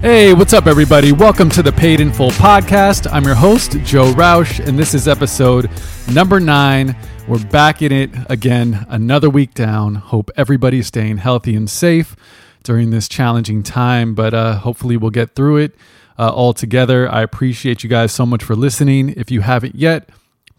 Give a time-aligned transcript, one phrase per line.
[0.00, 1.12] Hey, what's up, everybody?
[1.12, 3.06] Welcome to the Paid in Full podcast.
[3.12, 5.68] I'm your host, Joe Roush, and this is episode
[6.10, 6.96] number nine.
[7.28, 9.96] We're back in it again, another week down.
[9.96, 12.16] Hope everybody's staying healthy and safe
[12.62, 15.74] during this challenging time, but uh, hopefully we'll get through it
[16.18, 17.06] uh, all together.
[17.06, 19.10] I appreciate you guys so much for listening.
[19.18, 20.08] If you haven't yet,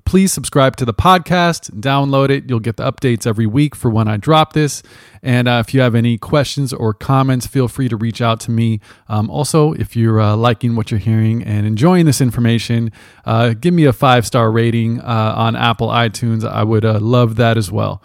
[0.06, 2.50] please subscribe to the podcast, download it.
[2.50, 4.84] You'll get the updates every week for when I drop this.
[5.24, 8.52] And uh, if you have any questions or comments, feel free to reach out to
[8.52, 8.80] me.
[9.08, 12.92] Um, also, if you're uh, liking what you're hearing and enjoying this information,
[13.26, 16.48] uh, give me a five star rating uh, on Apple iTunes.
[16.48, 18.02] I would uh, love that as well.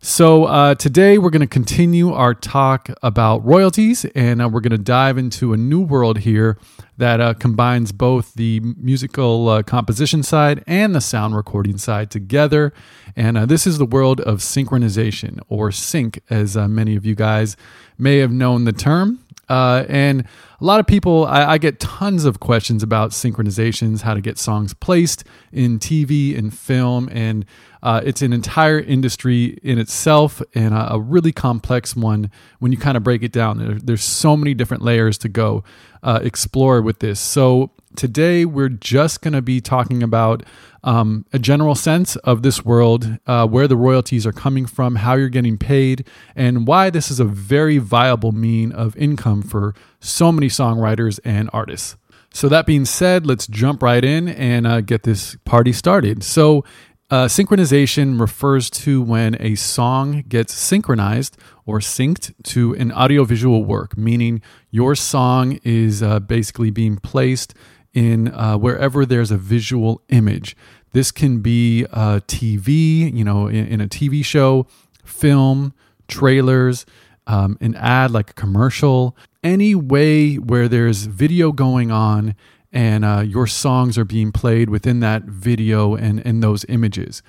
[0.00, 4.70] So, uh, today we're going to continue our talk about royalties, and uh, we're going
[4.70, 6.56] to dive into a new world here
[6.98, 12.72] that uh, combines both the musical uh, composition side and the sound recording side together.
[13.16, 17.16] And uh, this is the world of synchronization, or sync, as uh, many of you
[17.16, 17.56] guys
[17.98, 19.18] may have known the term.
[19.48, 20.24] and
[20.60, 24.38] a lot of people, I, I, get tons of questions about synchronizations, how to get
[24.38, 27.44] songs placed in TV and film, and
[27.82, 32.78] uh, it's an entire industry in itself and a, a, really complex one when you
[32.78, 33.58] kind of break it down.
[33.58, 35.64] There, there's so many different layers to go
[36.02, 37.20] uh, explore with this.
[37.20, 40.44] So today we're just going to be talking about
[40.84, 45.14] um, a general sense of this world, uh, where the royalties are coming from, how
[45.14, 50.30] you're getting paid, and why this is a very viable mean of income for so
[50.30, 51.96] many songwriters and artists.
[52.30, 56.22] So, that being said, let's jump right in and uh, get this party started.
[56.22, 56.62] So,
[57.10, 63.96] uh, synchronization refers to when a song gets synchronized or synced to an audiovisual work,
[63.96, 67.54] meaning your song is uh, basically being placed
[67.94, 70.54] in uh, wherever there's a visual image.
[70.92, 74.66] This can be uh, TV, you know, in, in, a TV show,
[75.04, 75.72] film,
[76.08, 76.84] trailers,
[77.26, 82.34] um, an ad like a commercial, any way where there's video going on
[82.72, 87.22] and uh, your songs are being played within that video and, and those images.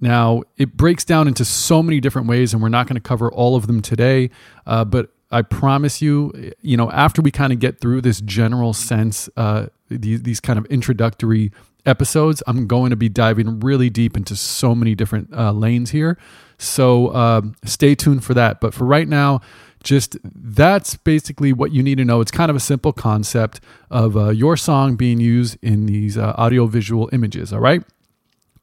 [0.00, 3.30] Now, it breaks down into so many different ways, and we're not going to cover
[3.30, 4.30] all of them today,
[4.66, 8.72] uh, but I promise you, you know, after we kind of get through this general
[8.72, 11.52] sense, uh, these, these kind of introductory
[11.86, 16.18] episodes, I'm going to be diving really deep into so many different uh, lanes here.
[16.58, 18.60] So uh, stay tuned for that.
[18.60, 19.40] But for right now,
[19.82, 22.20] just that's basically what you need to know.
[22.20, 23.60] It's kind of a simple concept
[23.90, 27.52] of uh, your song being used in these uh, audiovisual images.
[27.52, 27.82] All right.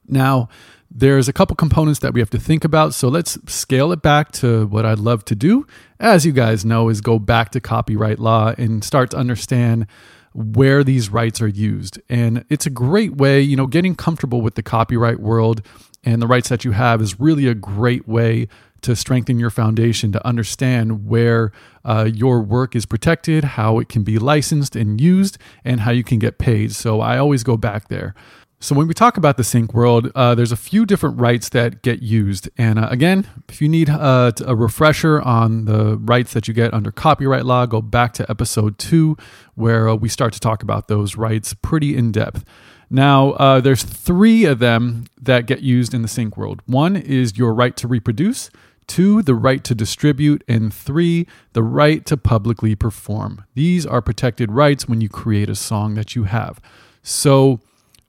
[0.08, 0.50] Now,
[0.90, 2.94] there's a couple components that we have to think about.
[2.94, 5.68] So let's scale it back to what I'd love to do,
[6.00, 9.88] as you guys know, is go back to copyright law and start to understand
[10.34, 12.00] where these rights are used.
[12.10, 15.62] And it's a great way, you know, getting comfortable with the copyright world
[16.04, 18.48] and the rights that you have is really a great way
[18.82, 21.52] to strengthen your foundation to understand where
[21.86, 26.04] uh, your work is protected, how it can be licensed and used, and how you
[26.04, 26.74] can get paid.
[26.74, 28.14] So I always go back there.
[28.60, 31.84] So when we talk about the sync world, uh, there's a few different rights that
[31.84, 32.50] get used.
[32.58, 36.74] And uh, again, if you need uh, a refresher on the rights that you get
[36.74, 39.16] under copyright law, go back to episode two,
[39.54, 42.44] where uh, we start to talk about those rights pretty in depth.
[42.90, 46.64] Now, uh, there's three of them that get used in the sync world.
[46.66, 48.50] One is your right to reproduce
[48.88, 53.46] two, the right to distribute, and three, the right to publicly perform.
[53.54, 56.60] These are protected rights when you create a song that you have.
[57.04, 57.60] So,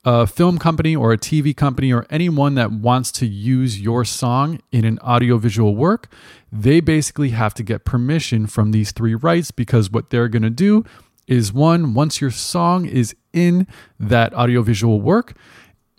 [0.04, 4.60] a film company or a TV company or anyone that wants to use your song
[4.72, 6.10] in an audiovisual work,
[6.50, 10.50] they basically have to get permission from these three rights because what they're going to
[10.50, 10.84] do
[11.26, 13.66] is one, once your song is in
[14.00, 15.34] that audiovisual work,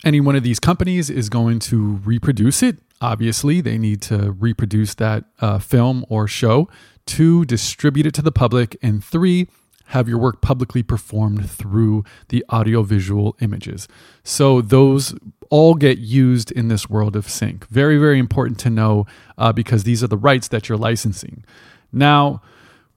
[0.04, 4.94] any one of these companies is going to reproduce it obviously they need to reproduce
[4.96, 6.70] that uh, film or show.
[7.06, 8.78] Two distribute it to the public.
[8.82, 9.48] And three
[9.88, 13.88] have your work publicly performed through the audiovisual images.
[14.24, 15.16] So those
[15.50, 17.68] all get used in this world of sync.
[17.70, 19.08] Very very important to know
[19.38, 21.44] uh, because these are the rights that you're licensing.
[21.92, 22.42] Now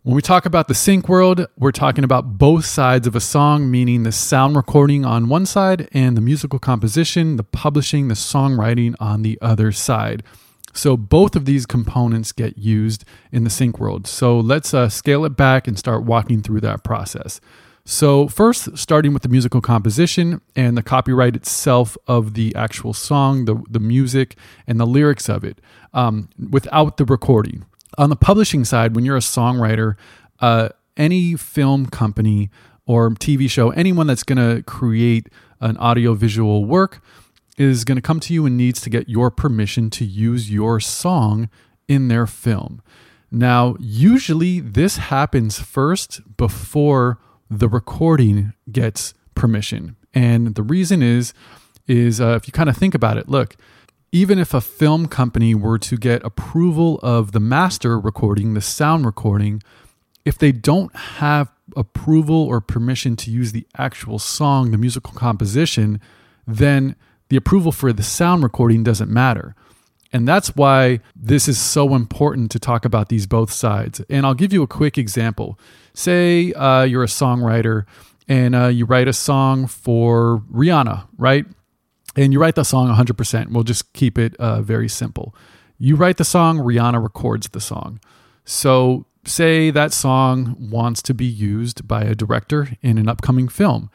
[0.03, 3.71] when we talk about the sync world, we're talking about both sides of a song,
[3.71, 8.97] meaning the sound recording on one side and the musical composition, the publishing, the songwriting
[8.99, 10.25] on the other side.
[10.73, 14.09] So both of these components get used in the sync world.
[14.09, 17.41] So let's uh, scale it back and start walking through that process.
[17.85, 23.45] So, first, starting with the musical composition and the copyright itself of the actual song,
[23.45, 24.37] the, the music,
[24.69, 25.61] and the lyrics of it
[25.93, 27.65] um, without the recording
[27.99, 29.97] on the publishing side, when you're a songwriter,
[30.41, 32.51] uh, any film company
[32.87, 35.29] or TV show, anyone that's going to create
[35.61, 37.03] an audiovisual work
[37.57, 40.81] is going to come to you and needs to get your permission to use your
[40.81, 41.49] song
[41.87, 42.83] in their film.
[43.31, 47.19] Now, usually this happens first before
[47.49, 49.97] the recording gets permission.
[50.15, 51.33] And the reason is
[51.89, 53.57] is uh, if you kind of think about it, look,
[54.13, 59.07] even if a film company were to get approval of the master recording, the sound
[59.07, 59.63] recording,
[60.25, 65.99] if they don't have approval or permission to use the actual song, the musical composition,
[66.47, 66.95] then
[67.31, 69.57] the approval for the sound recording doesn't matter.
[70.13, 74.03] And that's why this is so important to talk about these both sides.
[74.11, 75.59] And I'll give you a quick example.
[75.95, 77.87] Say uh, you're a songwriter
[78.29, 81.47] and uh, you write a song for Rihanna, right?
[82.17, 83.53] And you write the song 100%.
[83.53, 85.35] We'll just keep it uh, very simple.
[85.79, 88.01] You write the song, Rihanna records the song.
[88.45, 93.91] So, say that song wants to be used by a director in an upcoming film.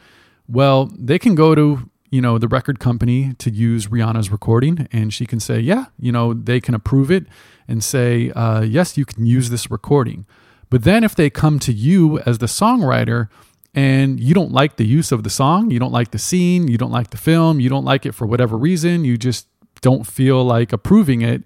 [0.48, 5.14] Well, they can go to you know the record company to use Rihanna's recording, and
[5.14, 7.26] she can say, yeah, you know they can approve it
[7.68, 10.26] and say, uh, yes, you can use this recording.
[10.70, 13.30] But then if they come to you as the songwriter
[13.78, 16.78] and you don't like the use of the song, you don't like the scene, you
[16.78, 19.48] don't like the film, you don't like it for whatever reason, you just
[19.82, 21.44] don't feel like approving it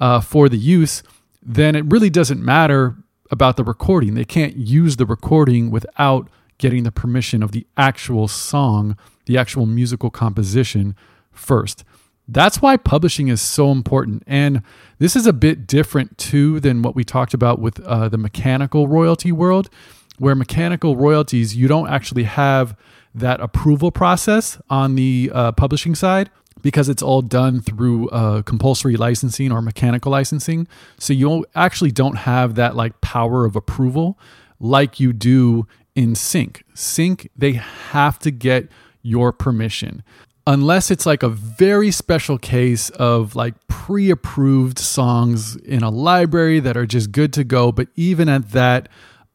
[0.00, 1.04] uh, for the use,
[1.40, 2.96] then it really doesn't matter
[3.30, 4.14] about the recording.
[4.14, 6.28] They can't use the recording without
[6.58, 8.96] getting the permission of the actual song
[9.28, 10.96] the actual musical composition
[11.30, 11.84] first.
[12.26, 14.24] That's why publishing is so important.
[14.26, 14.62] And
[14.98, 18.88] this is a bit different too than what we talked about with uh, the mechanical
[18.88, 19.70] royalty world,
[20.18, 22.76] where mechanical royalties, you don't actually have
[23.14, 26.30] that approval process on the uh, publishing side
[26.62, 30.66] because it's all done through uh, compulsory licensing or mechanical licensing.
[30.98, 34.18] So you actually don't have that like power of approval
[34.60, 36.64] like you do in sync.
[36.74, 38.68] Sync, they have to get
[39.02, 40.02] your permission.
[40.46, 46.58] Unless it's like a very special case of like pre approved songs in a library
[46.60, 47.70] that are just good to go.
[47.70, 48.88] But even at that,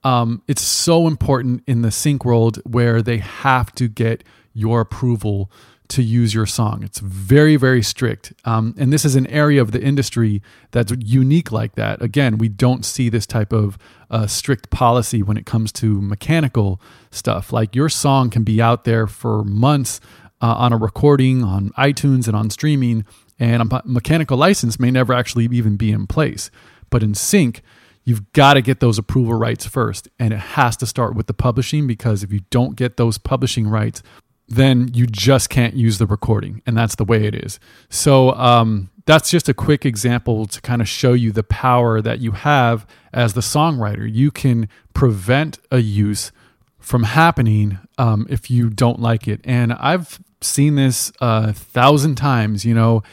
[0.03, 4.23] um, it's so important in the sync world where they have to get
[4.53, 5.49] your approval
[5.89, 6.81] to use your song.
[6.83, 8.33] It's very, very strict.
[8.45, 10.41] Um, and this is an area of the industry
[10.71, 12.01] that's unique like that.
[12.01, 13.77] Again, we don't see this type of
[14.09, 17.53] uh, strict policy when it comes to mechanical stuff.
[17.53, 19.99] Like your song can be out there for months
[20.41, 23.05] uh, on a recording, on iTunes, and on streaming,
[23.39, 26.49] and a mechanical license may never actually even be in place.
[26.89, 27.61] But in sync,
[28.03, 30.07] you've got to get those approval rights first.
[30.19, 33.67] And it has to start with the publishing because if you don't get those publishing
[33.67, 34.03] rights,
[34.47, 36.61] then you just can't use the recording.
[36.65, 37.59] And that's the way it is.
[37.89, 42.19] So um, that's just a quick example to kind of show you the power that
[42.19, 44.11] you have as the songwriter.
[44.11, 46.31] You can prevent a use
[46.79, 49.39] from happening um, if you don't like it.
[49.45, 52.65] And I've seen this a thousand times.
[52.65, 53.03] You know,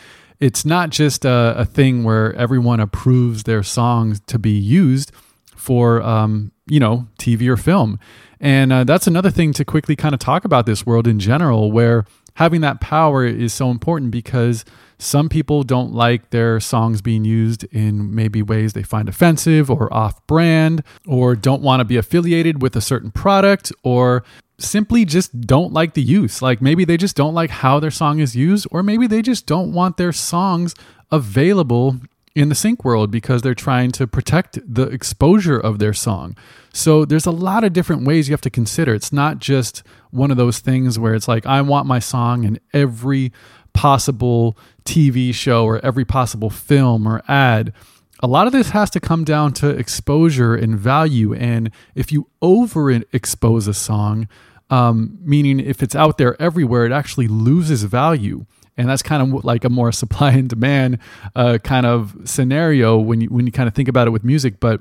[0.40, 5.12] it's not just a, a thing where everyone approves their songs to be used
[5.54, 7.98] for, um, you know, TV or film.
[8.40, 11.70] And uh, that's another thing to quickly kind of talk about this world in general,
[11.70, 14.64] where having that power is so important because
[14.98, 19.92] some people don't like their songs being used in maybe ways they find offensive or
[19.92, 24.24] off brand, or don't want to be affiliated with a certain product, or
[24.62, 26.42] simply just don't like the use.
[26.42, 29.46] Like maybe they just don't like how their song is used, or maybe they just
[29.46, 30.74] don't want their songs
[31.10, 31.96] available
[32.34, 36.36] in the sync world because they're trying to protect the exposure of their song.
[36.72, 38.94] So there's a lot of different ways you have to consider.
[38.94, 42.60] It's not just one of those things where it's like, I want my song in
[42.72, 43.32] every
[43.72, 47.72] possible TV show or every possible film or ad.
[48.22, 51.34] A lot of this has to come down to exposure and value.
[51.34, 54.28] And if you overexpose a song,
[54.70, 58.46] um, meaning if it's out there everywhere, it actually loses value.
[58.76, 60.98] And that's kind of like a more supply and demand
[61.36, 64.60] uh, kind of scenario when you when you kind of think about it with music.
[64.60, 64.80] But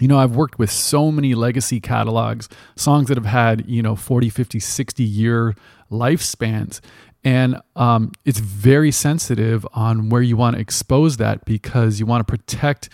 [0.00, 3.94] you know i've worked with so many legacy catalogs songs that have had you know
[3.94, 5.54] 40 50 60 year
[5.90, 6.80] lifespans.
[7.24, 12.26] And um, it's very sensitive on where you want to expose that because you want
[12.26, 12.88] to protect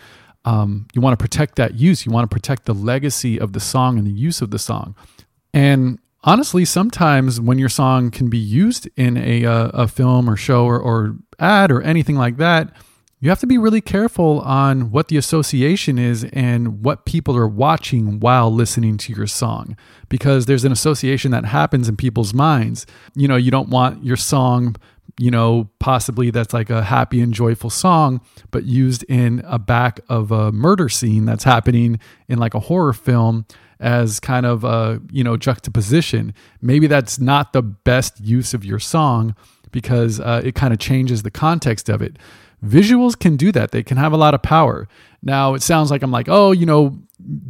[0.45, 2.07] um, you want to protect that use.
[2.07, 4.95] You want to protect the legacy of the song and the use of the song.
[5.53, 10.37] And honestly, sometimes when your song can be used in a, uh, a film or
[10.37, 12.71] show or, or ad or anything like that,
[13.19, 17.49] you have to be really careful on what the association is and what people are
[17.49, 19.75] watching while listening to your song
[20.11, 22.85] because there's an association that happens in people's minds.
[23.15, 24.77] You know, you don't want your song,
[25.19, 28.21] you know, possibly that's like a happy and joyful song,
[28.51, 31.99] but used in a back of a murder scene that's happening
[32.29, 33.47] in like a horror film
[33.81, 38.81] as kind of a you know juxtaposition maybe that's not the best use of your
[38.81, 39.37] song
[39.71, 42.19] because uh, it kind of changes the context of it
[42.65, 43.71] visuals can do that.
[43.71, 44.89] They can have a lot of power.
[45.23, 46.99] Now, it sounds like I'm like, oh, you know,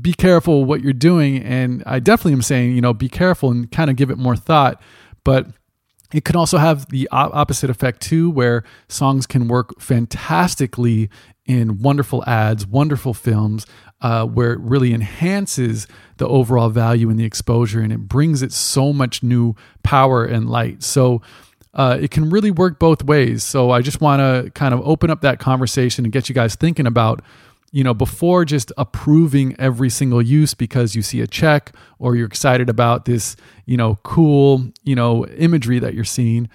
[0.01, 1.43] be careful what you're doing.
[1.43, 4.37] And I definitely am saying, you know, be careful and kind of give it more
[4.37, 4.81] thought.
[5.25, 5.49] But
[6.13, 11.11] it can also have the opposite effect too, where songs can work fantastically
[11.45, 13.67] in wonderful ads, wonderful films,
[14.01, 15.87] uh, where it really enhances
[16.19, 20.49] the overall value and the exposure and it brings it so much new power and
[20.49, 20.83] light.
[20.83, 21.23] So
[21.75, 23.43] uh, it can really work both ways.
[23.45, 26.55] So I just want to kind of open up that conversation and get you guys
[26.55, 27.23] thinking about
[27.71, 32.27] you know, before just approving every single use because you see a check or you're
[32.27, 36.49] excited about this, you know, cool, you know, imagery that you're seeing,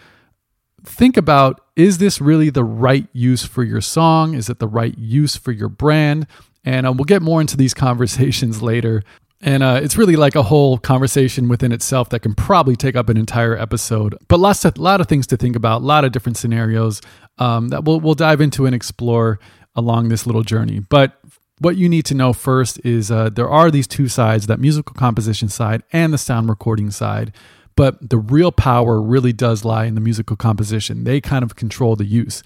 [0.84, 4.34] think about is this really the right use for your song?
[4.34, 6.28] Is it the right use for your brand?
[6.66, 9.04] And uh, we'll get more into these conversations later.
[9.46, 13.10] And uh, it's really like a whole conversation within itself that can probably take up
[13.10, 14.16] an entire episode.
[14.30, 17.02] But lots of, lot of things to think about, a lot of different scenarios
[17.40, 19.40] um, that we'll, we'll dive into and explore
[19.76, 20.80] along this little journey.
[20.80, 21.20] But
[21.60, 24.94] what you need to know first is uh, there are these two sides that musical
[24.96, 27.34] composition side and the sound recording side.
[27.76, 31.06] But the real power really does lie in the musical composition.
[31.06, 32.44] They kind of control the use.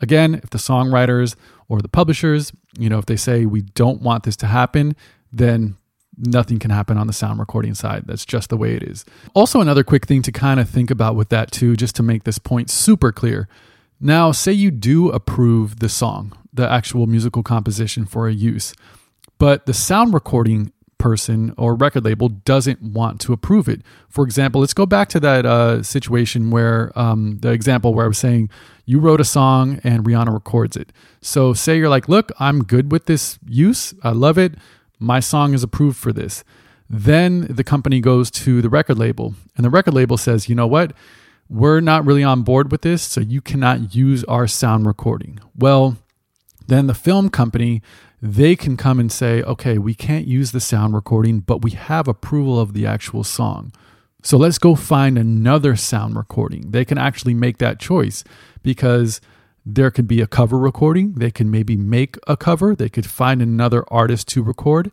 [0.00, 1.36] Again, if the songwriters
[1.68, 4.96] or the publishers, you know, if they say we don't want this to happen,
[5.30, 5.76] then
[6.16, 8.04] nothing can happen on the sound recording side.
[8.06, 9.04] That's just the way it is.
[9.34, 12.24] Also, another quick thing to kind of think about with that, too, just to make
[12.24, 13.48] this point super clear.
[14.00, 18.72] Now, say you do approve the song, the actual musical composition for a use,
[19.38, 23.82] but the sound recording person or record label doesn't want to approve it.
[24.08, 28.08] For example, let's go back to that uh, situation where um, the example where I
[28.08, 28.50] was saying
[28.84, 30.92] you wrote a song and Rihanna records it.
[31.20, 34.54] So, say you're like, look, I'm good with this use, I love it,
[34.98, 36.44] my song is approved for this.
[36.88, 40.66] Then the company goes to the record label, and the record label says, you know
[40.66, 40.92] what?
[41.50, 45.40] We're not really on board with this, so you cannot use our sound recording.
[45.56, 45.96] Well,
[46.68, 47.82] then the film company,
[48.22, 52.06] they can come and say, okay, we can't use the sound recording, but we have
[52.06, 53.72] approval of the actual song.
[54.22, 56.70] So let's go find another sound recording.
[56.70, 58.22] They can actually make that choice
[58.62, 59.20] because
[59.66, 61.14] there could be a cover recording.
[61.14, 62.76] They can maybe make a cover.
[62.76, 64.92] They could find another artist to record.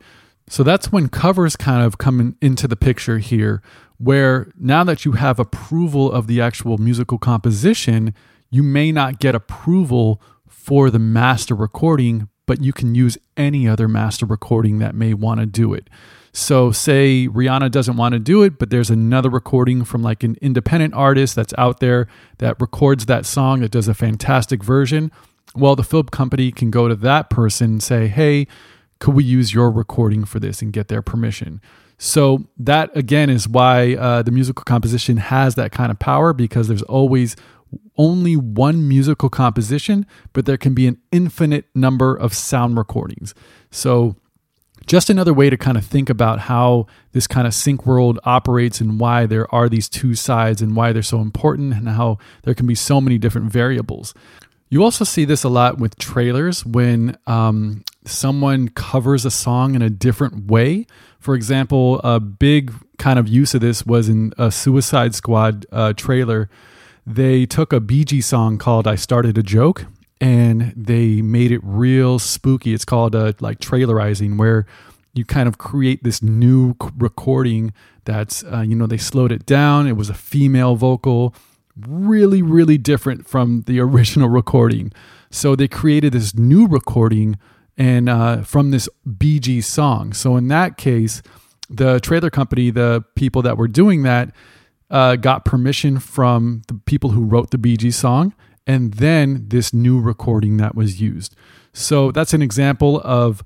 [0.50, 3.62] So that's when covers kind of come in, into the picture here,
[3.98, 8.14] where now that you have approval of the actual musical composition,
[8.50, 13.88] you may not get approval for the master recording, but you can use any other
[13.88, 15.90] master recording that may want to do it.
[16.34, 20.38] So, say Rihanna doesn't want to do it, but there's another recording from like an
[20.40, 25.12] independent artist that's out there that records that song that does a fantastic version.
[25.56, 28.46] Well, the film company can go to that person and say, hey,
[29.00, 31.62] could we use your recording for this and get their permission?
[31.98, 36.68] So that again is why uh, the musical composition has that kind of power because
[36.68, 37.36] there's always
[37.98, 43.34] only one musical composition, but there can be an infinite number of sound recordings.
[43.72, 44.16] So
[44.86, 48.80] just another way to kind of think about how this kind of sync world operates
[48.80, 52.54] and why there are these two sides and why they're so important and how there
[52.54, 54.14] can be so many different variables.
[54.70, 59.82] You also see this a lot with trailers when um, someone covers a song in
[59.82, 60.86] a different way.
[61.20, 65.94] For example, a big kind of use of this was in a Suicide Squad uh,
[65.94, 66.50] trailer.
[67.06, 69.86] They took a Bee Gees song called I Started a Joke
[70.20, 72.74] and they made it real spooky.
[72.74, 74.66] It's called uh, like trailerizing, where
[75.14, 77.74] you kind of create this new recording
[78.06, 79.88] that's, uh, you know, they slowed it down.
[79.88, 81.36] It was a female vocal
[81.88, 84.92] really, really different from the original recording.
[85.30, 87.38] So they created this new recording
[87.78, 90.14] and uh, from this Bee Gees song.
[90.14, 91.22] So in that case,
[91.70, 94.34] the trailer company, the people that were doing that,
[94.90, 98.34] uh, got permission from the people who wrote the Bee Gees song,
[98.66, 101.36] and then this new recording that was used.
[101.74, 103.44] So that's an example of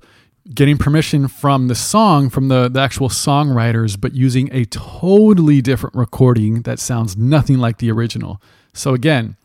[0.52, 5.94] getting permission from the song, from the, the actual songwriters, but using a totally different
[5.94, 8.40] recording that sounds nothing like the original.
[8.72, 9.36] So, again,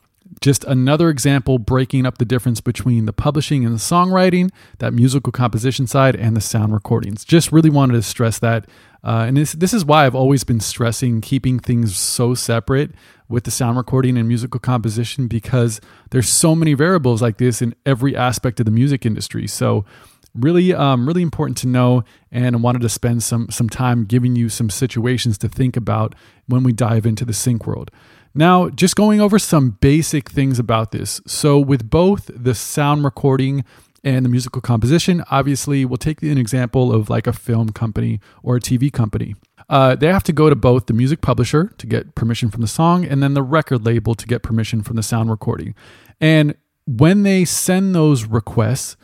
[0.42, 4.50] just another example breaking up the difference between the publishing and the songwriting,
[4.80, 7.24] that musical composition side, and the sound recordings.
[7.24, 8.66] Just really wanted to stress that.
[9.04, 12.92] Uh, and this, this is why I've always been stressing keeping things so separate
[13.30, 17.76] with the sound recording and musical composition because there's so many variables like this in
[17.86, 19.48] every aspect of the music industry.
[19.48, 19.86] So,
[20.34, 24.36] really um, really important to know and I wanted to spend some some time giving
[24.36, 26.16] you some situations to think about
[26.48, 27.92] when we dive into the sync world.
[28.34, 31.22] Now, just going over some basic things about this.
[31.26, 33.66] So with both the sound recording
[34.04, 38.58] and the musical composition, obviously we'll take an example of like a film company or
[38.58, 39.36] a TV company.
[39.70, 42.68] Uh, they have to go to both the music publisher to get permission from the
[42.68, 45.74] song and then the record label to get permission from the sound recording.
[46.22, 46.56] And
[46.86, 48.96] when they send those requests,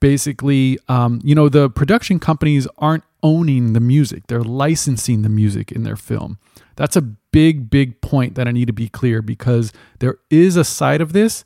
[0.00, 5.72] basically, um, you know, the production companies aren't owning the music, they're licensing the music
[5.72, 6.38] in their film.
[6.76, 10.64] That's a big, big point that I need to be clear because there is a
[10.64, 11.42] side of this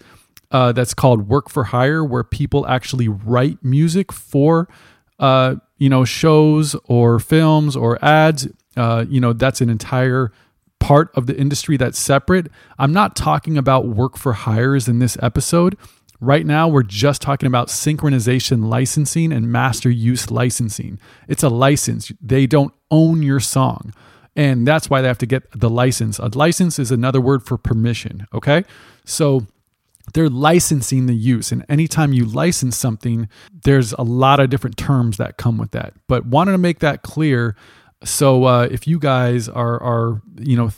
[0.50, 4.68] uh, that's called work for hire where people actually write music for,
[5.18, 8.46] uh, you know, shows or films or ads.
[8.76, 10.32] Uh, you know, that's an entire
[10.78, 12.48] part of the industry that's separate.
[12.78, 15.78] I'm not talking about work for hires in this episode.
[16.22, 21.00] Right now, we're just talking about synchronization licensing and master use licensing.
[21.26, 23.92] It's a license, they don't own your song.
[24.36, 26.20] And that's why they have to get the license.
[26.20, 28.28] A license is another word for permission.
[28.32, 28.62] Okay.
[29.04, 29.48] So
[30.14, 31.50] they're licensing the use.
[31.50, 33.28] And anytime you license something,
[33.64, 35.92] there's a lot of different terms that come with that.
[36.06, 37.56] But wanted to make that clear.
[38.04, 40.70] So uh, if you guys are, are, you know,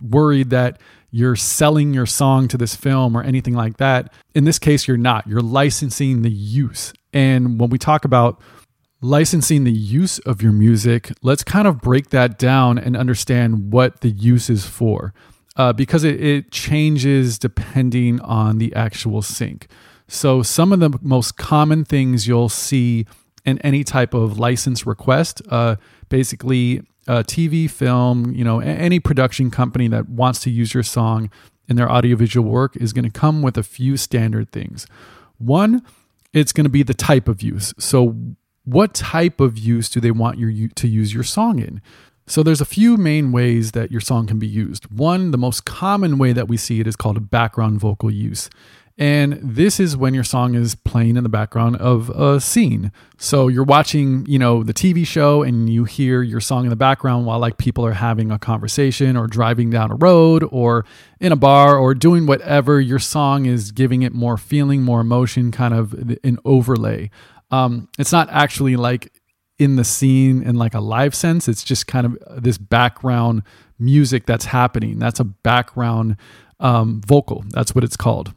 [0.00, 0.80] worried that
[1.16, 4.12] you're selling your song to this film or anything like that.
[4.34, 5.26] In this case, you're not.
[5.26, 6.92] You're licensing the use.
[7.14, 8.38] And when we talk about
[9.00, 14.02] licensing the use of your music, let's kind of break that down and understand what
[14.02, 15.14] the use is for.
[15.56, 19.68] Uh, because it, it changes depending on the actual sync.
[20.08, 23.06] So, some of the most common things you'll see
[23.46, 25.76] in any type of license request, uh,
[26.10, 31.30] basically uh, TV, film, you know, any production company that wants to use your song
[31.68, 34.86] in their audiovisual work is going to come with a few standard things.
[35.38, 35.82] One,
[36.32, 37.74] it's going to be the type of use.
[37.78, 38.16] So,
[38.64, 41.80] what type of use do they want you to use your song in?
[42.26, 44.86] So, there's a few main ways that your song can be used.
[44.86, 48.50] One, the most common way that we see it is called a background vocal use.
[48.98, 52.92] And this is when your song is playing in the background of a scene.
[53.18, 56.76] So you're watching, you know, the TV show and you hear your song in the
[56.76, 60.86] background while like people are having a conversation or driving down a road or
[61.20, 62.80] in a bar or doing whatever.
[62.80, 65.92] Your song is giving it more feeling, more emotion, kind of
[66.24, 67.10] an overlay.
[67.50, 69.12] Um, it's not actually like
[69.58, 71.48] in the scene in like a live sense.
[71.48, 73.42] It's just kind of this background
[73.78, 74.98] music that's happening.
[74.98, 76.16] That's a background
[76.60, 77.44] um, vocal.
[77.50, 78.32] That's what it's called.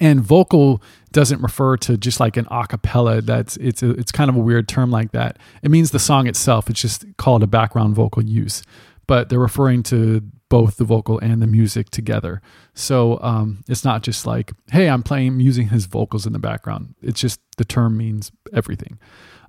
[0.00, 0.82] And vocal
[1.12, 3.24] doesn't refer to just like an acapella.
[3.24, 5.38] That's it's a, it's kind of a weird term like that.
[5.62, 6.68] It means the song itself.
[6.68, 8.62] It's just called a background vocal use,
[9.06, 12.40] but they're referring to both the vocal and the music together.
[12.74, 16.94] So um, it's not just like, hey, I'm playing using his vocals in the background.
[17.02, 18.98] It's just the term means everything.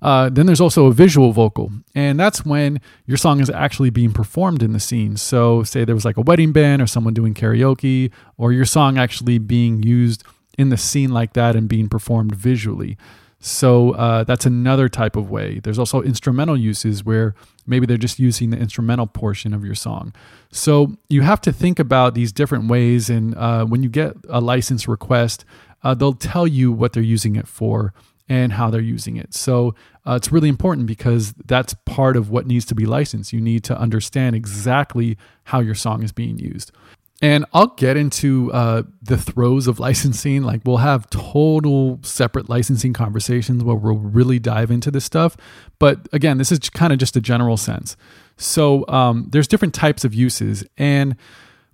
[0.01, 4.11] Uh, then there's also a visual vocal, and that's when your song is actually being
[4.11, 5.17] performed in the scene.
[5.17, 8.99] So, say there was like a wedding band or someone doing karaoke, or your song
[8.99, 10.23] actually being used
[10.57, 12.97] in the scene like that and being performed visually.
[13.39, 15.59] So uh, that's another type of way.
[15.59, 17.35] There's also instrumental uses where
[17.67, 20.13] maybe they're just using the instrumental portion of your song.
[20.51, 23.09] So you have to think about these different ways.
[23.09, 25.45] And uh, when you get a license request,
[25.83, 27.93] uh, they'll tell you what they're using it for
[28.27, 29.33] and how they're using it.
[29.33, 33.33] So uh, it's really important because that's part of what needs to be licensed.
[33.33, 36.71] You need to understand exactly how your song is being used.
[37.21, 40.43] And I'll get into uh, the throes of licensing.
[40.43, 45.35] Like, we'll have total separate licensing conversations where we'll really dive into this stuff.
[45.79, 47.97] But again, this is kind of just a general sense.
[48.37, 50.63] So, um, there's different types of uses.
[50.77, 51.15] And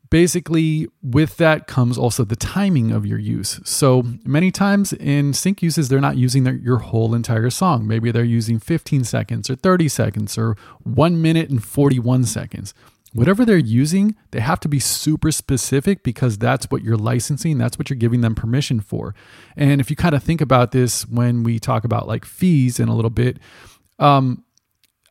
[0.09, 3.59] basically, with that comes also the timing of your use.
[3.65, 7.85] So, many times in sync uses, they're not using their, your whole entire song.
[7.85, 12.73] Maybe they're using 15 seconds or 30 seconds or one minute and 41 seconds
[13.13, 17.77] whatever they're using, they have to be super specific because that's what you're licensing, that's
[17.77, 19.13] what you're giving them permission for.
[19.55, 22.89] And if you kind of think about this when we talk about like fees in
[22.89, 23.37] a little bit,
[23.99, 24.43] um,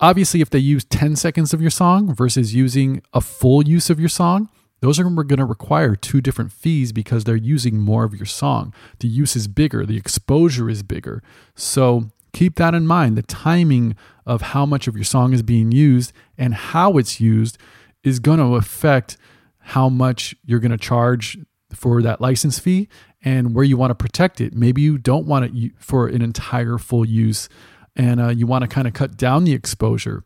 [0.01, 4.01] obviously, if they use 10 seconds of your song versus using a full use of
[4.01, 4.49] your song,
[4.81, 8.75] those are going to require two different fees because they're using more of your song.
[8.99, 11.23] The use is bigger, the exposure is bigger.
[11.55, 13.95] So keep that in mind the timing
[14.27, 17.59] of how much of your song is being used and how it's used
[18.05, 19.17] is going to affect
[19.59, 21.39] how much you're going to charge
[21.73, 22.89] for that license fee
[23.25, 24.55] and where you want to protect it.
[24.55, 27.49] Maybe you don't want it for an entire full use
[27.95, 30.25] and uh, you want to kind of cut down the exposure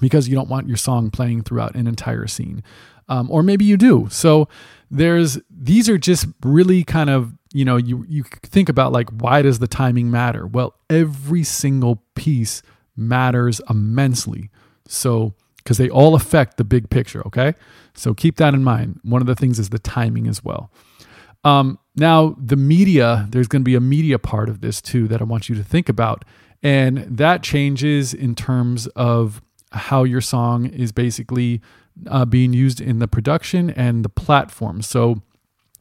[0.00, 2.62] because you don't want your song playing throughout an entire scene.
[3.08, 4.08] Um, or maybe you do.
[4.10, 4.48] So
[4.90, 9.42] there's these are just really kind of you know you you think about like why
[9.42, 10.46] does the timing matter?
[10.46, 12.62] Well, every single piece
[12.96, 14.50] matters immensely.
[14.88, 15.34] So
[15.66, 17.22] because they all affect the big picture.
[17.26, 17.54] Okay.
[17.94, 19.00] So keep that in mind.
[19.02, 20.70] One of the things is the timing as well.
[21.42, 25.20] Um, now, the media, there's going to be a media part of this too that
[25.20, 26.24] I want you to think about.
[26.62, 31.60] And that changes in terms of how your song is basically
[32.06, 34.82] uh, being used in the production and the platform.
[34.82, 35.22] So,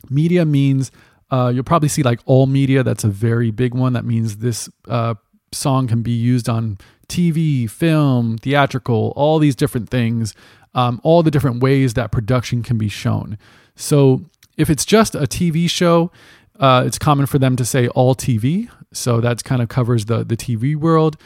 [0.10, 0.91] media means
[1.32, 2.84] Uh, you'll probably see like all media.
[2.84, 3.93] That's a very big one.
[3.93, 5.15] That means this uh,
[5.51, 6.77] song can be used on
[7.08, 10.34] TV, film, theatrical, all these different things,
[10.73, 13.38] um, all the different ways that production can be shown.
[13.75, 14.25] So
[14.58, 16.12] if it's just a TV show,
[16.60, 18.69] uh, it's common for them to say all TV.
[18.93, 21.17] So that kind of covers the the TV world.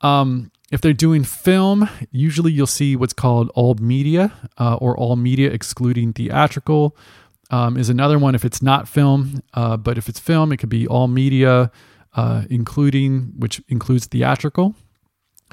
[0.00, 5.16] Um, if they're doing film, usually you'll see what's called all media uh, or all
[5.16, 6.96] media excluding theatrical.
[7.50, 10.70] Um, is another one if it's not film, uh, but if it's film, it could
[10.70, 11.70] be all media,
[12.14, 14.74] uh, including which includes theatrical.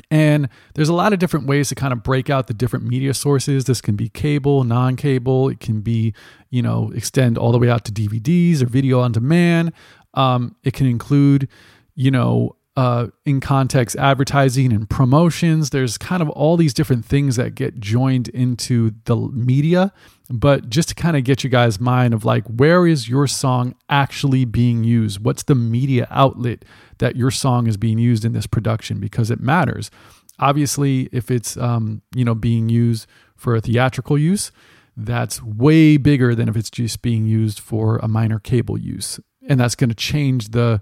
[0.09, 3.13] And there's a lot of different ways to kind of break out the different media
[3.13, 3.65] sources.
[3.65, 5.49] This can be cable, non-cable.
[5.49, 6.13] It can be,
[6.49, 9.73] you know, extend all the way out to DVDs or video on demand.
[10.13, 11.49] Um, it can include,
[11.95, 15.71] you know, uh, in context advertising and promotions.
[15.71, 19.91] There's kind of all these different things that get joined into the media.
[20.29, 23.75] But just to kind of get you guys' mind of like, where is your song
[23.89, 25.21] actually being used?
[25.21, 26.63] What's the media outlet
[26.99, 29.01] that your song is being used in this production?
[29.01, 29.91] Because it matters.
[30.39, 34.53] Obviously, if it's um, you know being used for a theatrical use,
[34.95, 39.59] that's way bigger than if it's just being used for a minor cable use, and
[39.59, 40.81] that's going to change the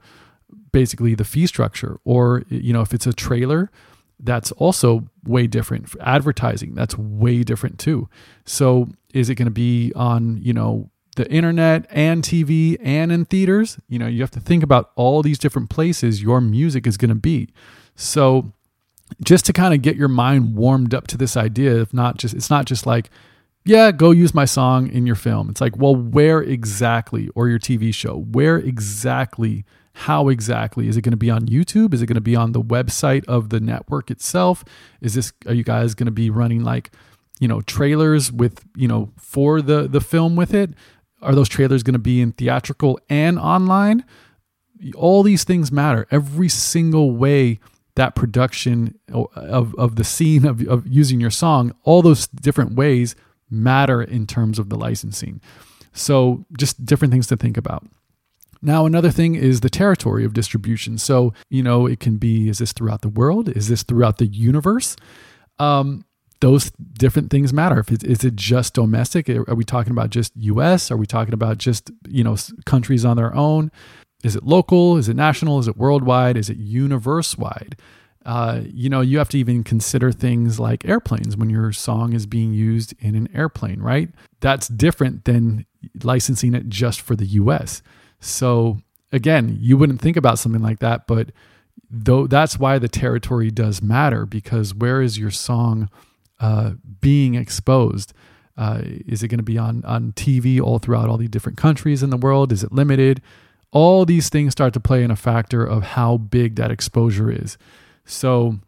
[0.77, 1.99] basically the fee structure.
[2.05, 3.71] Or, you know, if it's a trailer,
[4.19, 5.89] that's also way different.
[5.89, 8.07] For advertising, that's way different too.
[8.45, 13.25] So, is it going to be on, you know, the internet and TV and in
[13.25, 13.79] theaters?
[13.89, 17.09] You know, you have to think about all these different places your music is going
[17.09, 17.49] to be.
[17.95, 18.53] So,
[19.23, 22.35] just to kind of get your mind warmed up to this idea, if not just,
[22.35, 23.09] it's not just like,
[23.65, 25.49] yeah, go use my song in your film.
[25.49, 29.65] It's like, well, where exactly, or your TV show, where exactly
[30.01, 30.87] how exactly?
[30.87, 31.91] Is it going to be on youtube?
[31.91, 34.63] Is it going to be on the website of the network itself?
[35.01, 36.91] Is this are you guys going to be running like
[37.39, 40.69] you know trailers with you know for the the film with it?
[41.23, 44.05] Are those trailers going to be in theatrical and online?
[44.95, 46.05] All these things matter.
[46.11, 47.59] Every single way
[47.95, 53.15] that production of, of the scene of, of using your song all those different ways
[53.49, 55.41] matter in terms of the licensing.
[55.91, 57.87] So just different things to think about
[58.61, 60.97] now, another thing is the territory of distribution.
[60.97, 63.49] So, you know, it can be is this throughout the world?
[63.49, 64.95] Is this throughout the universe?
[65.59, 66.05] Um,
[66.39, 67.79] those different things matter.
[67.79, 69.29] If it, is it just domestic?
[69.29, 70.91] Are we talking about just US?
[70.91, 73.71] Are we talking about just, you know, countries on their own?
[74.23, 74.97] Is it local?
[74.97, 75.59] Is it national?
[75.59, 76.37] Is it worldwide?
[76.37, 77.75] Is it universe wide?
[78.25, 82.25] Uh, you know, you have to even consider things like airplanes when your song is
[82.25, 84.09] being used in an airplane, right?
[84.41, 85.65] That's different than
[86.03, 87.81] licensing it just for the US.
[88.19, 88.79] So
[89.11, 91.31] again, you wouldn't think about something like that, but
[91.89, 95.89] though that's why the territory does matter because where is your song
[96.39, 98.13] uh, being exposed?
[98.57, 102.01] Uh, is it going to be on on TV all throughout all the different countries
[102.01, 102.51] in the world?
[102.51, 103.21] Is it limited?
[103.71, 107.57] All these things start to play in a factor of how big that exposure is.
[108.05, 108.59] So,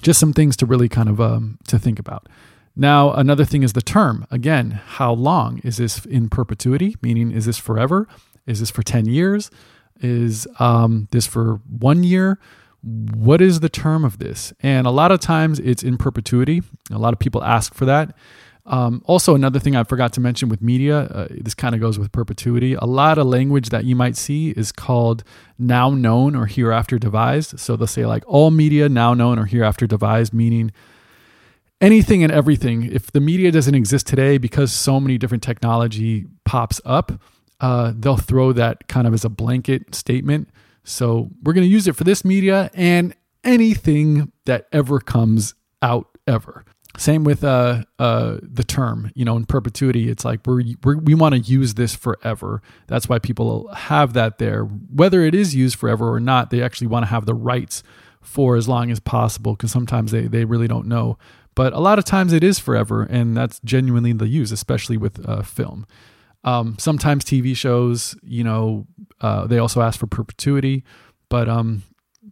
[0.00, 2.28] just some things to really kind of um, to think about.
[2.74, 4.26] Now, another thing is the term.
[4.30, 6.96] Again, how long is this in perpetuity?
[7.02, 8.08] Meaning, is this forever?
[8.46, 9.50] Is this for 10 years?
[10.00, 12.38] Is um, this for one year?
[12.82, 14.52] What is the term of this?
[14.60, 16.62] And a lot of times it's in perpetuity.
[16.90, 18.14] A lot of people ask for that.
[18.66, 21.98] Um, also, another thing I forgot to mention with media, uh, this kind of goes
[21.98, 22.74] with perpetuity.
[22.74, 25.24] A lot of language that you might see is called
[25.58, 27.58] now known or hereafter devised.
[27.58, 30.72] So they'll say, like, all media now known or hereafter devised, meaning
[31.80, 32.84] anything and everything.
[32.84, 37.12] If the media doesn't exist today because so many different technology pops up,
[37.60, 40.48] uh, they'll throw that kind of as a blanket statement.
[40.84, 46.06] So we're going to use it for this media and anything that ever comes out
[46.26, 46.64] ever.
[46.96, 51.14] Same with uh, uh, the term, you know, in perpetuity, it's like we're, we're we
[51.14, 52.62] want to use this forever.
[52.88, 54.64] That's why people have that there.
[54.64, 57.84] Whether it is used forever or not, they actually want to have the rights
[58.20, 61.16] for as long as possible because sometimes they, they really don't know.
[61.54, 65.26] But a lot of times it is forever, and that's genuinely the use, especially with
[65.28, 65.86] uh, film.
[66.44, 68.86] Um, sometimes TV shows, you know,
[69.20, 70.84] uh, they also ask for perpetuity,
[71.28, 71.82] but um,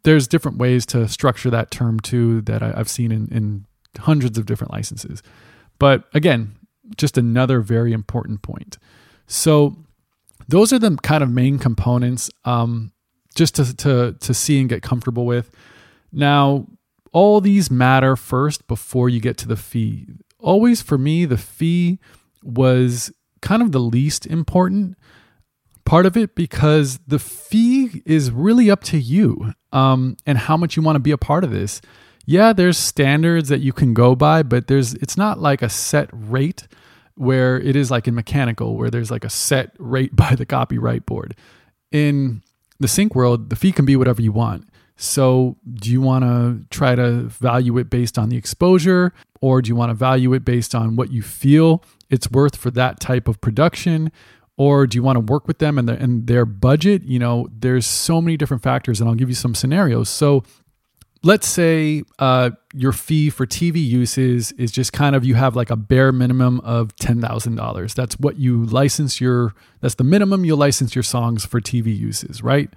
[0.04, 3.66] there's different ways to structure that term too that I, have seen in, in
[3.98, 5.22] hundreds of different licenses.
[5.78, 6.54] But again,
[6.96, 8.78] just another very important point.
[9.26, 9.76] So
[10.48, 12.92] those are the kind of main components um,
[13.34, 15.50] just to, to, to see and get comfortable with.
[16.10, 16.66] Now,
[17.12, 20.06] all these matter first before you get to the fee.
[20.38, 21.98] Always for me, the fee
[22.42, 24.96] was kind of the least important
[25.84, 30.76] part of it because the fee is really up to you um, and how much
[30.76, 31.80] you want to be a part of this.
[32.26, 36.10] Yeah, there's standards that you can go by, but there's it's not like a set
[36.12, 36.68] rate
[37.14, 41.06] where it is like in mechanical, where there's like a set rate by the copyright
[41.06, 41.34] board.
[41.90, 42.42] In
[42.78, 44.68] the sync world, the fee can be whatever you want.
[45.00, 49.68] So, do you want to try to value it based on the exposure, or do
[49.68, 53.28] you want to value it based on what you feel it's worth for that type
[53.28, 54.10] of production?
[54.56, 57.04] Or do you want to work with them and, the, and their budget?
[57.04, 60.08] You know, there's so many different factors, and I'll give you some scenarios.
[60.08, 60.42] So,
[61.22, 65.70] let's say uh, your fee for TV uses is just kind of you have like
[65.70, 67.94] a bare minimum of ten thousand dollars.
[67.94, 69.54] That's what you license your.
[69.80, 72.68] That's the minimum you'll license your songs for TV uses, right?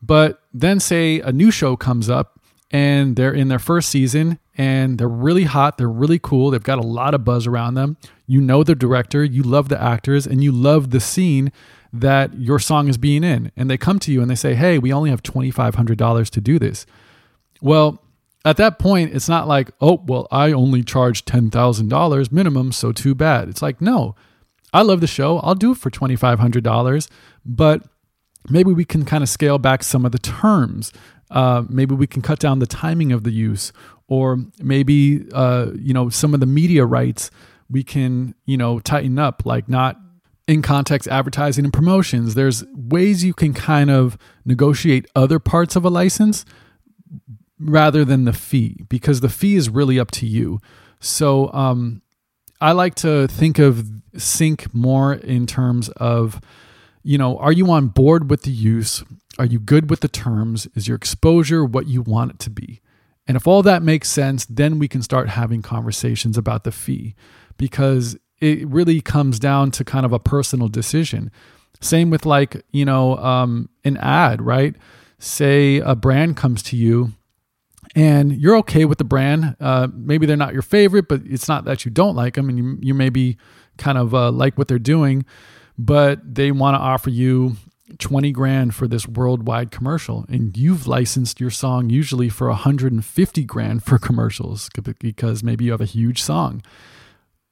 [0.00, 4.98] But then say a new show comes up and they're in their first season and
[4.98, 7.96] they're really hot, they're really cool, they've got a lot of buzz around them.
[8.26, 11.52] You know the director, you love the actors, and you love the scene
[11.92, 13.52] that your song is being in.
[13.56, 16.58] And they come to you and they say, Hey, we only have $2,500 to do
[16.58, 16.84] this.
[17.62, 18.02] Well,
[18.44, 23.14] at that point, it's not like, oh, well, I only charge $10,000 minimum, so too
[23.14, 23.48] bad.
[23.48, 24.14] It's like, no,
[24.72, 25.38] I love the show.
[25.38, 27.08] I'll do it for $2,500,
[27.44, 27.82] but
[28.48, 30.92] maybe we can kind of scale back some of the terms.
[31.30, 33.72] Uh, maybe we can cut down the timing of the use,
[34.08, 37.30] or maybe uh, you know some of the media rights
[37.70, 39.98] we can you know tighten up, like not
[40.46, 42.34] in context advertising and promotions.
[42.34, 46.44] There's ways you can kind of negotiate other parts of a license
[47.60, 50.60] rather than the fee, because the fee is really up to you.
[51.00, 52.02] So um,
[52.60, 53.86] I like to think of
[54.16, 56.40] sync more in terms of
[57.08, 59.02] you know, are you on board with the use?
[59.38, 60.68] Are you good with the terms?
[60.74, 62.82] Is your exposure what you want it to be?
[63.26, 67.14] And if all that makes sense, then we can start having conversations about the fee
[67.56, 71.30] because it really comes down to kind of a personal decision.
[71.80, 74.76] Same with like, you know, um, an ad, right?
[75.18, 77.14] Say a brand comes to you
[77.94, 79.56] and you're okay with the brand.
[79.58, 82.58] Uh, maybe they're not your favorite, but it's not that you don't like them and
[82.58, 83.38] you, you maybe
[83.78, 85.24] kind of uh, like what they're doing
[85.78, 87.56] but they want to offer you
[87.98, 93.82] 20 grand for this worldwide commercial and you've licensed your song usually for 150 grand
[93.82, 96.62] for commercials because maybe you have a huge song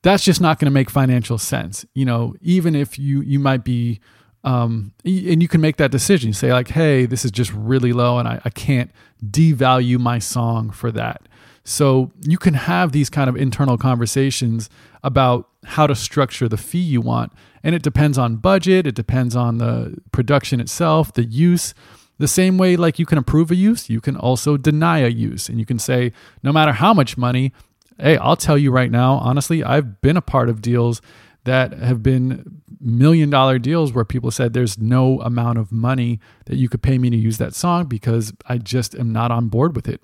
[0.03, 3.65] that's just not going to make financial sense you know even if you you might
[3.65, 3.99] be
[4.45, 7.95] um, and you can make that decision you say like hey this is just really
[7.95, 8.91] low and I, I can't
[9.25, 11.27] devalue my song for that
[11.67, 14.71] so you can have these kind of internal conversations
[15.03, 17.33] about how to structure the fee you want.
[17.67, 21.75] And it depends on budget, it depends on the production itself, the use.
[22.19, 25.49] The same way, like you can approve a use, you can also deny a use.
[25.49, 26.13] And you can say,
[26.45, 27.53] no matter how much money,
[27.99, 31.03] hey, I'll tell you right now, honestly, I've been a part of deals
[31.43, 36.59] that have been million dollar deals where people said there's no amount of money that
[36.59, 39.75] you could pay me to use that song because I just am not on board
[39.75, 40.01] with it.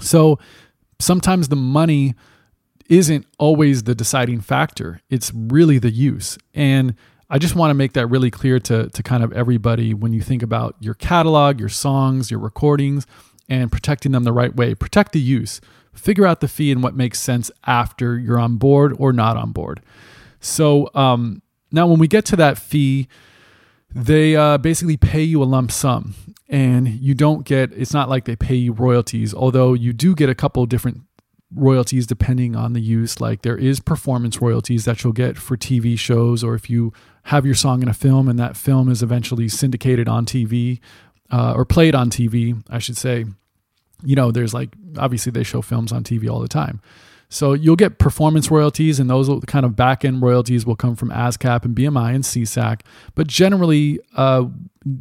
[0.00, 0.38] So
[0.98, 2.14] sometimes the money
[2.88, 5.00] isn't always the deciding factor.
[5.10, 6.38] It's really the use.
[6.54, 6.94] And
[7.30, 10.22] I just want to make that really clear to, to kind of everybody when you
[10.22, 13.06] think about your catalog, your songs, your recordings,
[13.48, 14.74] and protecting them the right way.
[14.74, 15.60] Protect the use.
[15.92, 19.52] Figure out the fee and what makes sense after you're on board or not on
[19.52, 19.82] board.
[20.40, 23.08] So um, now, when we get to that fee,
[23.94, 26.14] they uh, basically pay you a lump sum
[26.48, 30.28] and you don't get it's not like they pay you royalties although you do get
[30.28, 31.02] a couple different
[31.54, 33.20] royalties depending on the use.
[33.20, 36.92] Like there is performance royalties that you'll get for TV shows or if you
[37.24, 40.80] have your song in a film and that film is eventually syndicated on TV
[41.30, 43.24] uh, or played on TV I should say.
[44.04, 46.80] You know there's like obviously they show films on TV all the time.
[47.30, 51.10] So you'll get performance royalties, and those kind of back end royalties will come from
[51.10, 52.80] ASCAP and BMI and SESAC.
[53.14, 54.46] But generally, uh,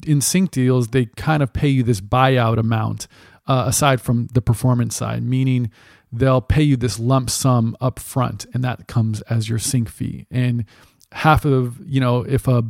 [0.05, 3.07] in sync deals, they kind of pay you this buyout amount
[3.47, 5.71] uh, aside from the performance side, meaning
[6.11, 10.25] they'll pay you this lump sum up front, and that comes as your sync fee.
[10.31, 10.65] And
[11.11, 12.63] half of, you know, if a,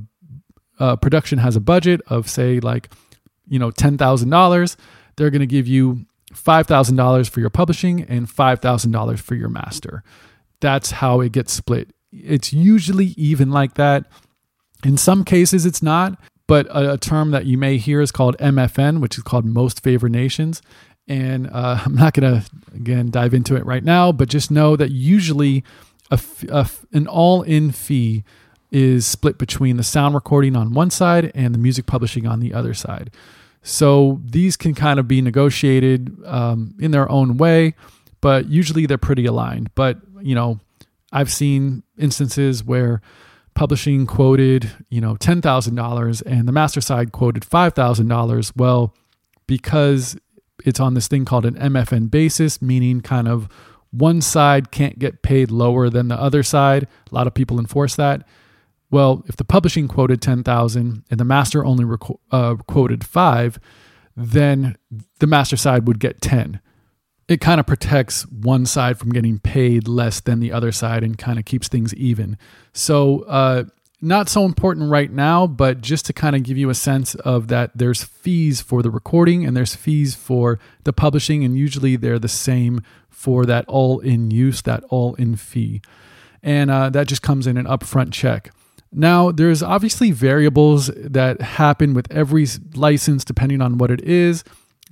[0.80, 2.90] a production has a budget of, say, like,
[3.48, 4.76] you know, $10,000,
[5.16, 10.04] they're going to give you $5,000 for your publishing and $5,000 for your master.
[10.60, 11.94] That's how it gets split.
[12.12, 14.06] It's usually even like that.
[14.84, 18.38] In some cases, it's not, but a, a term that you may hear is called
[18.38, 20.62] MFN, which is called Most Favored Nations.
[21.08, 24.76] And uh, I'm not going to, again, dive into it right now, but just know
[24.76, 25.64] that usually
[26.12, 28.24] a, a, an all in fee
[28.72, 32.54] is split between the sound recording on one side and the music publishing on the
[32.54, 33.10] other side.
[33.64, 37.76] So these can kind of be negotiated um, in their own way,
[38.22, 39.74] but usually they're pretty aligned.
[39.76, 40.60] But, you know,
[41.12, 43.02] I've seen instances where
[43.56, 48.52] publishing quoted, you know, $10,000 and the master side quoted $5,000.
[48.56, 48.94] Well,
[49.48, 50.18] because
[50.68, 53.48] it's on this thing called an MFN basis, meaning kind of
[53.92, 56.88] one side can't get paid lower than the other side.
[57.10, 58.28] A lot of people enforce that.
[58.92, 63.60] Well, if the publishing quoted 10,000 and the master only reco- uh, quoted 5,
[64.16, 64.78] then
[65.20, 66.60] the master side would get 10.
[67.28, 71.18] It kind of protects one side from getting paid less than the other side and
[71.18, 72.38] kind of keeps things even.
[72.74, 73.66] So, uh,
[74.02, 77.48] not so important right now, but just to kind of give you a sense of
[77.48, 82.20] that there's fees for the recording and there's fees for the publishing, and usually they're
[82.20, 85.82] the same for that all in use, that all in fee.
[86.44, 88.52] And uh, that just comes in an upfront check.
[88.92, 94.44] Now, there's obviously variables that happen with every license depending on what it is.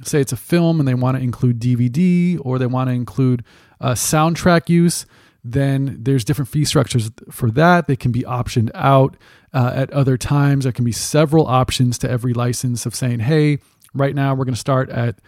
[0.04, 3.44] Say it's a film and they want to include DVD or they want to include
[3.80, 5.06] uh, soundtrack use
[5.48, 7.86] then there's different fee structures for that.
[7.86, 9.16] They can be optioned out
[9.54, 10.64] uh, at other times.
[10.64, 13.60] There can be several options to every license of saying, hey,
[13.94, 15.20] right now we're going to start at,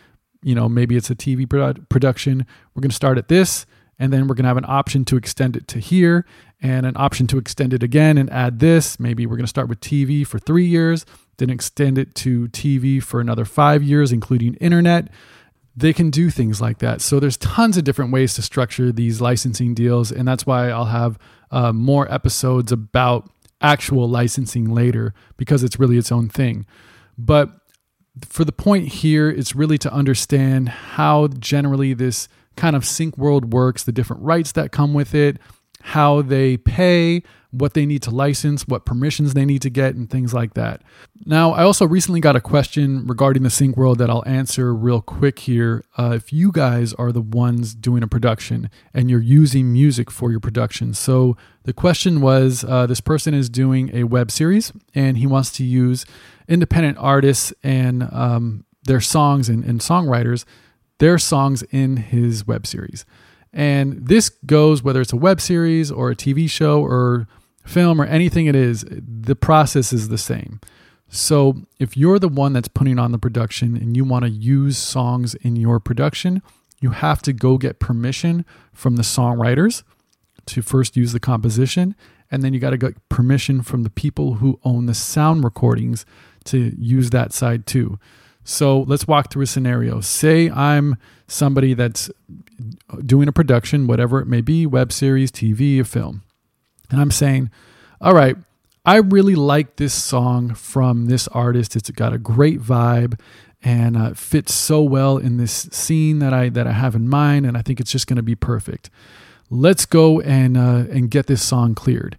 [0.41, 2.47] you know, maybe it's a TV produ- production.
[2.73, 3.67] We're going to start at this,
[3.99, 6.25] and then we're going to have an option to extend it to here
[6.59, 8.99] and an option to extend it again and add this.
[8.99, 11.05] Maybe we're going to start with TV for three years,
[11.37, 15.09] then extend it to TV for another five years, including internet
[15.77, 17.01] they can do things like that.
[17.01, 20.85] So there's tons of different ways to structure these licensing deals, and that's why I'll
[20.85, 21.19] have
[21.51, 23.29] uh, more episodes about
[23.61, 26.65] actual licensing later because it's really its own thing.
[27.15, 27.51] But
[28.27, 33.53] for the point here, it's really to understand how generally this kind of sync world
[33.53, 35.37] works, the different rights that come with it,
[35.87, 40.09] how they pay, what they need to license, what permissions they need to get, and
[40.09, 40.81] things like that.
[41.25, 44.99] Now, I also recently got a question regarding the sync world that I'll answer real
[44.99, 45.85] quick here.
[45.97, 50.29] Uh, if you guys are the ones doing a production and you're using music for
[50.29, 55.17] your production, so the question was uh, this person is doing a web series and
[55.17, 56.05] he wants to use
[56.49, 60.43] independent artists and um, their songs and, and songwriters,
[60.97, 63.05] their songs in his web series.
[63.53, 67.27] And this goes whether it's a web series or a TV show or
[67.65, 70.59] film or anything it is, the process is the same.
[71.09, 74.77] So if you're the one that's putting on the production and you want to use
[74.77, 76.41] songs in your production,
[76.79, 79.83] you have to go get permission from the songwriters
[80.47, 81.95] to first use the composition.
[82.29, 86.05] And then you got to get permission from the people who own the sound recordings
[86.45, 87.99] to use that side too.
[88.43, 90.01] So let's walk through a scenario.
[90.01, 90.95] Say I'm
[91.27, 92.09] somebody that's
[93.05, 96.23] doing a production, whatever it may be web series, TV, a film.
[96.89, 97.51] And I'm saying,
[97.99, 98.37] all right,
[98.85, 101.75] I really like this song from this artist.
[101.75, 103.19] It's got a great vibe
[103.61, 107.45] and uh, fits so well in this scene that I that I have in mind,
[107.45, 108.89] and I think it's just going to be perfect.
[109.49, 112.17] Let's go and uh, and get this song cleared.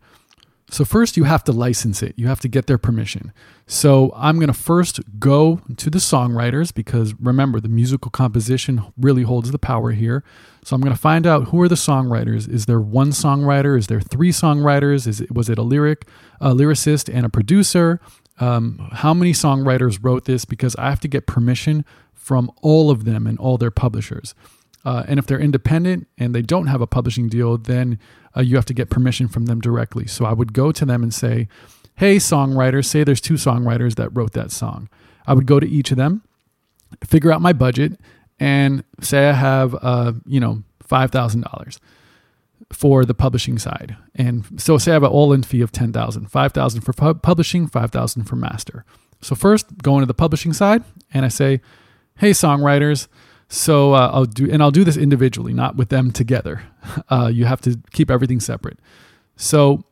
[0.70, 2.14] So, first, you have to license it.
[2.16, 3.32] You have to get their permission.
[3.66, 9.22] So, I'm going to first go to the songwriters because remember, the musical composition really
[9.22, 10.24] holds the power here.
[10.62, 12.48] So, I'm going to find out who are the songwriters.
[12.48, 13.78] Is there one songwriter?
[13.78, 15.06] Is there three songwriters?
[15.06, 16.06] Is it, was it a lyric,
[16.40, 18.00] a lyricist, and a producer?
[18.38, 20.44] Um, how many songwriters wrote this?
[20.44, 24.34] Because I have to get permission from all of them and all their publishers.
[24.88, 27.98] Uh, and if they're independent and they don't have a publishing deal, then
[28.34, 30.06] uh, you have to get permission from them directly.
[30.06, 31.46] So I would go to them and say,
[31.96, 34.88] Hey, songwriters, say there's two songwriters that wrote that song.
[35.26, 36.22] I would go to each of them,
[37.04, 38.00] figure out my budget,
[38.40, 41.78] and say I have, uh, you know, $5,000
[42.72, 43.94] for the publishing side.
[44.14, 48.24] And so say I have an all in fee of 10000 5000 for publishing, 5000
[48.24, 48.86] for master.
[49.20, 51.60] So first, go into the publishing side and I say,
[52.16, 53.06] Hey, songwriters,
[53.48, 56.62] so uh, I'll do, and I'll do this individually, not with them together.
[57.10, 58.78] Uh, you have to keep everything separate.
[59.36, 59.84] So,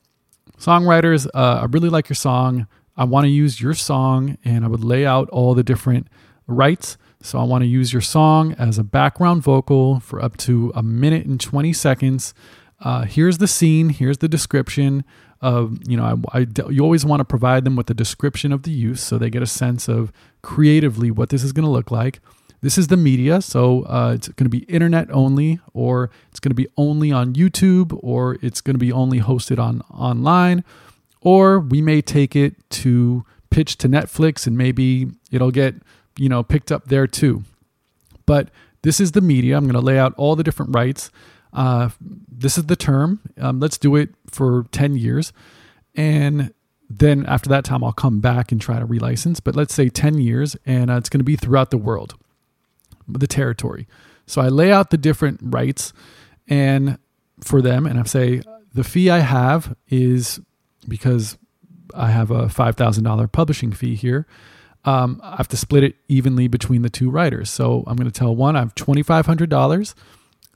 [0.58, 2.66] songwriters, uh, I really like your song.
[2.96, 6.08] I want to use your song, and I would lay out all the different
[6.46, 6.96] rights.
[7.20, 10.82] So, I want to use your song as a background vocal for up to a
[10.82, 12.34] minute and 20 seconds.
[12.80, 13.90] Uh, here's the scene.
[13.90, 15.04] Here's the description
[15.42, 18.62] of you know I, I, you always want to provide them with a description of
[18.62, 21.90] the use so they get a sense of creatively what this is going to look
[21.90, 22.20] like
[22.62, 26.50] this is the media, so uh, it's going to be internet only, or it's going
[26.50, 30.64] to be only on YouTube, or it's going to be only hosted on online,
[31.20, 35.74] or we may take it to pitch to Netflix, and maybe it'll get
[36.18, 37.44] you know picked up there too.
[38.24, 38.48] But
[38.82, 39.56] this is the media.
[39.56, 41.10] I'm going to lay out all the different rights.
[41.52, 43.20] Uh, this is the term.
[43.38, 45.32] Um, let's do it for 10 years.
[45.94, 46.52] And
[46.88, 49.40] then after that time, I'll come back and try to relicense.
[49.42, 52.14] But let's say 10 years, and uh, it's going to be throughout the world
[53.08, 53.86] the territory.
[54.26, 55.92] So I lay out the different rights
[56.48, 56.98] and
[57.40, 58.42] for them, and I say
[58.74, 60.40] the fee I have is
[60.88, 61.38] because
[61.94, 64.26] I have a five thousand dollar publishing fee here.
[64.84, 67.50] Um, I have to split it evenly between the two writers.
[67.50, 69.94] So I'm going to tell one I have twenty five hundred dollars.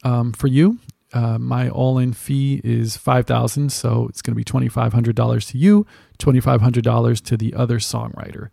[0.04, 0.78] um, for you.
[1.12, 5.46] Uh, my all-in fee is five thousand, so it's going to be twenty-five hundred dollars
[5.46, 5.84] to you,
[6.18, 8.50] twenty-five hundred dollars to the other songwriter,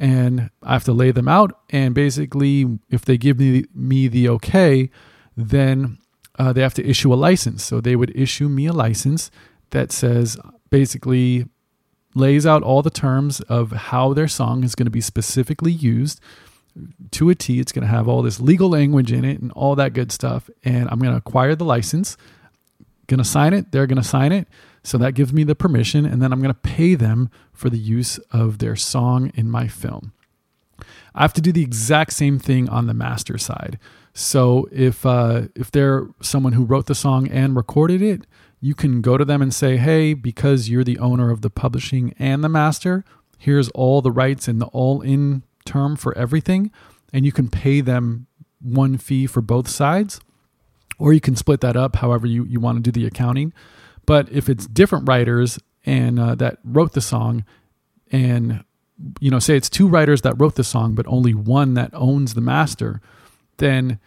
[0.00, 1.52] and I have to lay them out.
[1.68, 4.90] And basically, if they give me me the okay,
[5.36, 5.98] then
[6.38, 7.62] uh, they have to issue a license.
[7.62, 9.30] So they would issue me a license
[9.70, 10.38] that says
[10.70, 11.46] basically
[12.14, 16.18] lays out all the terms of how their song is going to be specifically used
[17.10, 17.60] to a T.
[17.60, 20.48] It's going to have all this legal language in it and all that good stuff.
[20.64, 22.16] And I'm going to acquire the license,
[23.06, 23.70] going to sign it.
[23.70, 24.48] They're going to sign it.
[24.82, 26.06] So that gives me the permission.
[26.06, 29.68] And then I'm going to pay them for the use of their song in my
[29.68, 30.12] film.
[31.14, 33.78] I have to do the exact same thing on the master side.
[34.14, 38.26] So if uh, if they're someone who wrote the song and recorded it,
[38.60, 42.14] you can go to them and say, "Hey, because you're the owner of the publishing
[42.18, 43.04] and the master,
[43.38, 46.70] here's all the rights and the all-in term for everything,"
[47.12, 48.26] and you can pay them
[48.60, 50.20] one fee for both sides,
[50.98, 53.52] or you can split that up however you you want to do the accounting.
[54.10, 57.44] But if it's different writers and uh, that wrote the song,
[58.10, 58.64] and
[59.20, 62.34] you know, say it's two writers that wrote the song, but only one that owns
[62.34, 63.00] the master,
[63.58, 64.00] then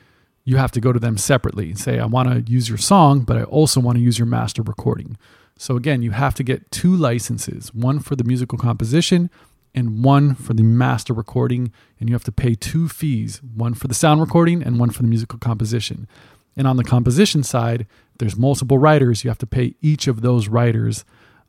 [0.44, 3.22] you have to go to them separately and say, I want to use your song,
[3.22, 5.16] but I also want to use your master recording.
[5.58, 9.30] So again, you have to get two licenses one for the musical composition
[9.74, 11.72] and one for the master recording.
[12.02, 15.02] And you have to pay two fees one for the sound recording and one for
[15.02, 16.10] the musical composition.
[16.58, 17.88] And on the composition side,
[18.20, 19.24] there's multiple writers.
[19.24, 21.06] You have to pay each of those writers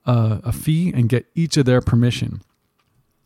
[0.07, 2.43] uh, a fee and get each of their permission.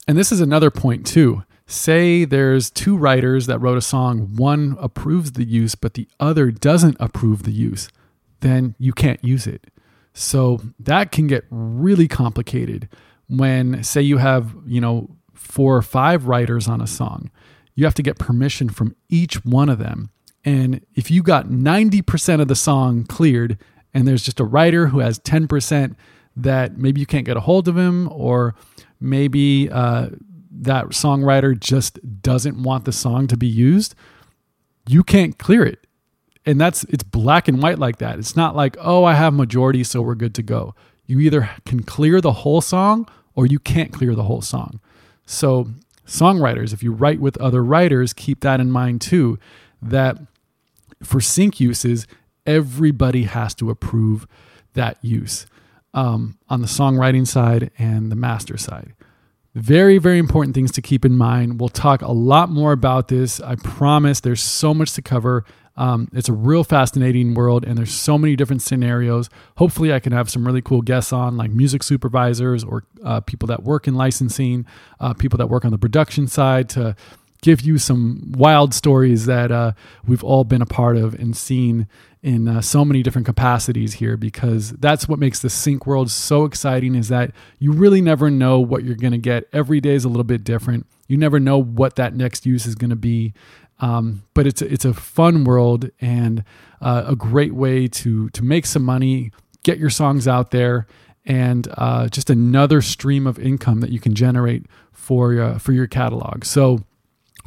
[0.07, 4.77] And this is another point, too say there's two writers that wrote a song, one
[4.81, 7.89] approves the use, but the other doesn't approve the use,
[8.41, 9.67] then you can't use it.
[10.15, 12.89] So that can get really complicated
[13.29, 17.31] when, say, you have, you know, four or five writers on a song.
[17.75, 20.11] You have to get permission from each one of them.
[20.49, 23.59] And if you got 90% of the song cleared
[23.93, 25.95] and there's just a writer who has 10%
[26.37, 28.55] that maybe you can't get a hold of him, or
[28.99, 30.09] maybe uh,
[30.51, 33.95] that songwriter just doesn't want the song to be used,
[34.87, 35.87] you can't clear it.
[36.47, 38.19] And that's it's black and white like that.
[38.19, 40.75] It's not like, oh, I have majority, so we're good to go.
[41.05, 44.81] You either can clear the whole song or you can't clear the whole song.
[45.27, 45.69] So,
[46.07, 49.39] songwriters, if you write with other writers, keep that in mind too,
[49.83, 50.17] that
[51.03, 52.07] for sync uses,
[52.47, 54.27] everybody has to approve
[54.75, 55.47] that use
[55.95, 58.95] um, on the songwriting side and the master side.
[59.55, 61.59] Very, very important things to keep in mind.
[61.59, 63.41] We'll talk a lot more about this.
[63.41, 65.45] I promise there's so much to cover.
[65.77, 69.31] Um, it's a real fascinating world, and there's so many different scenarios.
[69.57, 73.47] Hopefully, I can have some really cool guests on, like music supervisors or uh, people
[73.47, 74.67] that work in licensing,
[75.01, 76.95] uh, people that work on the production side, to
[77.43, 79.73] give you some wild stories that uh,
[80.07, 81.87] we've all been a part of and seen
[82.23, 86.45] in uh, so many different capacities here because that's what makes the sync world so
[86.45, 89.45] exciting is that you really never know what you're going to get.
[89.53, 90.87] Every day is a little bit different.
[91.07, 93.35] You never know what that next use is going to be.
[93.81, 96.43] Um, but it's a, it's a fun world and
[96.81, 99.31] uh, a great way to to make some money
[99.63, 100.89] get your songs out there
[101.25, 105.87] and uh, just another stream of income that you can generate for uh, for your
[105.87, 106.45] catalog.
[106.45, 106.81] So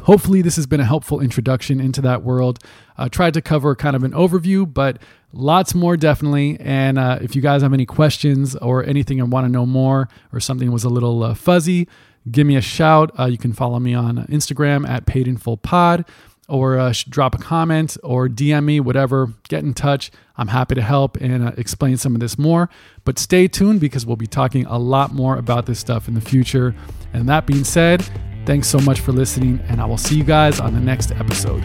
[0.03, 2.59] Hopefully, this has been a helpful introduction into that world.
[2.97, 5.01] I uh, tried to cover kind of an overview, but
[5.33, 6.57] lots more definitely.
[6.59, 10.09] And uh, if you guys have any questions or anything and want to know more
[10.33, 11.87] or something was a little uh, fuzzy,
[12.29, 13.11] give me a shout.
[13.19, 16.05] Uh, you can follow me on Instagram at Paid in Full Pod
[16.51, 19.33] or uh, drop a comment or DM me, whatever.
[19.47, 20.11] Get in touch.
[20.35, 22.69] I'm happy to help and uh, explain some of this more.
[23.05, 26.21] But stay tuned because we'll be talking a lot more about this stuff in the
[26.21, 26.75] future.
[27.13, 28.03] And that being said,
[28.45, 31.63] Thanks so much for listening, and I will see you guys on the next episode.